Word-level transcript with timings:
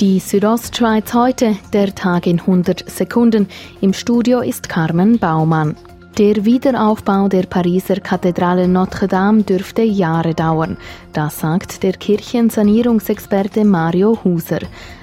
Die 0.00 0.18
Südostschweiz 0.18 1.12
heute, 1.12 1.58
der 1.74 1.94
Tag 1.94 2.26
in 2.26 2.40
100 2.40 2.88
Sekunden. 2.88 3.48
Im 3.82 3.92
Studio 3.92 4.40
ist 4.40 4.70
Carmen 4.70 5.18
Baumann. 5.18 5.76
Der 6.18 6.44
Wiederaufbau 6.44 7.28
der 7.28 7.44
Pariser 7.44 8.00
Kathedrale 8.00 8.66
Notre 8.66 9.06
Dame 9.06 9.44
dürfte 9.44 9.82
Jahre 9.82 10.34
dauern. 10.34 10.76
Das 11.12 11.38
sagt 11.38 11.82
der 11.84 11.92
Kirchensanierungsexperte 11.92 13.64
Mario 13.64 14.18
Huser. 14.24 14.58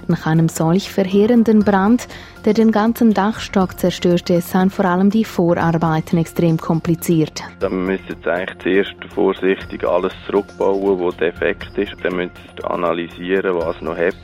Nach 0.08 0.26
einem 0.28 0.50
solch 0.50 0.92
verheerenden 0.92 1.64
Brand, 1.64 2.08
der 2.46 2.54
den 2.54 2.72
ganzen 2.72 3.14
Dachstock 3.14 3.80
zerstörte, 3.80 4.42
seien 4.42 4.70
vor 4.70 4.86
allem 4.86 5.10
die 5.10 5.26
Vorarbeiten 5.26 6.18
extrem 6.18 6.58
kompliziert. 6.58 7.42
Dann 7.62 7.86
müssen 7.86 8.16
Sie 8.24 8.32
eigentlich 8.32 8.60
zuerst 8.62 9.14
vorsichtig 9.16 9.88
alles 9.88 10.14
zurückbauen, 10.26 11.00
was 11.00 11.18
defekt 11.18 11.78
ist. 11.78 11.96
Dann 12.04 12.18
müssen 12.18 12.32
Sie 12.58 12.64
analysieren, 12.66 13.56
was 13.56 13.82
noch 13.82 13.98
hebt. 13.98 14.18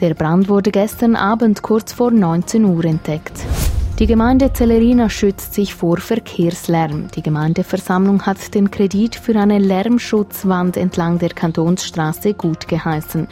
Der 0.00 0.14
Brand 0.14 0.48
wurde 0.48 0.70
gestern 0.70 1.16
Abend 1.16 1.62
kurz 1.62 1.92
vor 1.92 2.12
19 2.12 2.64
Uhr 2.64 2.84
entdeckt. 2.84 3.44
Die 3.98 4.06
Gemeinde 4.06 4.52
Zellerina 4.52 5.10
schützt 5.10 5.54
sich 5.54 5.74
vor 5.74 5.96
Verkehrslärm. 5.96 7.08
Die 7.16 7.20
Gemeindeversammlung 7.20 8.24
hat 8.26 8.54
den 8.54 8.70
Kredit 8.70 9.16
für 9.16 9.34
eine 9.34 9.58
Lärmschutzwand 9.58 10.76
entlang 10.76 11.18
der 11.18 11.30
Kantonsstraße 11.30 12.34
gut 12.34 12.68
geheißen. 12.68 13.26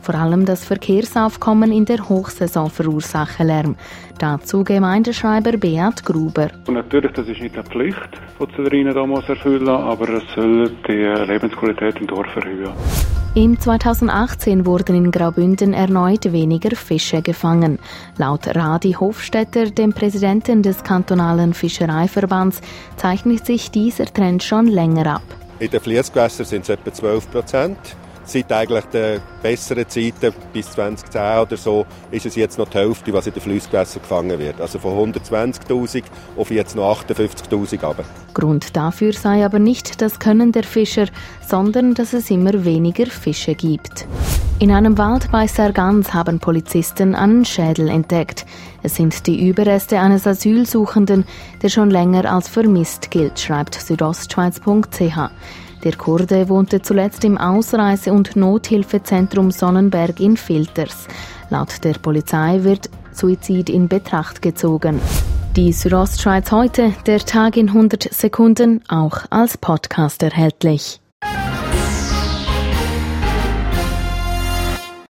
Vor 0.00 0.14
allem 0.14 0.44
das 0.46 0.64
Verkehrsaufkommen 0.64 1.72
in 1.72 1.86
der 1.86 2.08
Hochsaison 2.08 2.70
verursache 2.70 3.42
Lärm. 3.42 3.74
Dazu 4.20 4.62
Gemeindeschreiber 4.62 5.56
Beat 5.56 6.04
Gruber. 6.04 6.50
Und 6.68 6.74
natürlich, 6.74 7.10
das 7.14 7.26
ist 7.26 7.40
nicht 7.40 7.56
eine 7.56 7.64
Pflicht, 7.64 8.10
die 8.38 8.54
Zellerina 8.54 8.92
da 8.92 9.04
muss 9.04 9.28
erfüllen, 9.28 9.68
aber 9.68 10.08
es 10.08 10.22
soll 10.36 10.70
die 10.86 11.02
Lebensqualität 11.32 12.00
im 12.00 12.06
Dorf 12.06 12.28
erhöhen. 12.36 12.70
Im 13.34 13.58
2018 13.58 14.66
wurden 14.66 14.94
in 14.94 15.10
Graubünden 15.10 15.72
erneut 15.72 16.30
weniger 16.32 16.76
Fische 16.76 17.22
gefangen. 17.22 17.78
Laut 18.18 18.46
Radi 18.46 18.92
Hofstetter, 18.92 19.70
dem 19.70 19.94
Präsidenten 19.94 20.62
des 20.62 20.84
kantonalen 20.84 21.54
Fischereiverbands, 21.54 22.60
zeichnet 22.96 23.46
sich 23.46 23.70
dieser 23.70 24.04
Trend 24.04 24.42
schon 24.42 24.66
länger 24.66 25.14
ab. 25.14 25.22
In 25.60 25.70
den 25.70 25.80
Fließgewässern 25.80 26.44
sind 26.44 26.64
es 26.64 26.68
etwa 26.68 26.92
12 26.92 27.30
Prozent. 27.30 27.78
Seit 28.24 28.52
eigentlich 28.52 28.84
den 28.86 29.20
besseren 29.42 29.88
Zeiten, 29.88 30.32
bis 30.52 30.70
2010 30.70 31.38
oder 31.40 31.56
so, 31.56 31.84
ist 32.10 32.26
es 32.26 32.36
jetzt 32.36 32.58
noch 32.58 32.68
die 32.68 32.78
Hälfte, 32.78 33.12
was 33.12 33.26
in 33.26 33.34
den 33.34 33.42
Flussgewässern 33.42 34.02
gefangen 34.02 34.38
wird. 34.38 34.60
Also 34.60 34.78
von 34.78 35.12
120'000 35.12 36.04
auf 36.36 36.50
jetzt 36.50 36.76
noch 36.76 37.02
58'000 37.02 37.84
runter. 37.84 38.04
Grund 38.34 38.76
dafür 38.76 39.12
sei 39.12 39.44
aber 39.44 39.58
nicht 39.58 40.00
das 40.00 40.18
Können 40.18 40.52
der 40.52 40.64
Fischer, 40.64 41.06
sondern 41.46 41.94
dass 41.94 42.12
es 42.12 42.30
immer 42.30 42.64
weniger 42.64 43.06
Fische 43.06 43.54
gibt. 43.54 44.06
In 44.62 44.70
einem 44.70 44.96
Wald 44.96 45.32
bei 45.32 45.48
Sargans 45.48 46.14
haben 46.14 46.38
Polizisten 46.38 47.16
einen 47.16 47.44
Schädel 47.44 47.88
entdeckt. 47.88 48.46
Es 48.84 48.94
sind 48.94 49.26
die 49.26 49.48
Überreste 49.48 49.98
eines 49.98 50.24
Asylsuchenden, 50.24 51.24
der 51.62 51.68
schon 51.68 51.90
länger 51.90 52.32
als 52.32 52.46
vermisst 52.46 53.10
gilt, 53.10 53.40
schreibt 53.40 53.74
südostschweiz.ch. 53.74 55.30
Der 55.84 55.96
Kurde 55.96 56.48
wohnte 56.48 56.80
zuletzt 56.80 57.24
im 57.24 57.36
Ausreise- 57.36 58.12
und 58.12 58.36
Nothilfezentrum 58.36 59.50
Sonnenberg 59.50 60.20
in 60.20 60.36
Filters. 60.36 61.08
Laut 61.50 61.82
der 61.82 61.94
Polizei 61.94 62.62
wird 62.62 62.88
Suizid 63.12 63.68
in 63.68 63.88
Betracht 63.88 64.40
gezogen. 64.42 65.00
Die 65.56 65.72
Südostschweiz 65.72 66.50
heute, 66.50 66.94
der 67.06 67.18
Tag 67.18 67.56
in 67.56 67.68
100 67.68 68.04
Sekunden, 68.14 68.80
auch 68.88 69.18
als 69.28 69.58
Podcast 69.58 70.22
erhältlich. 70.22 71.01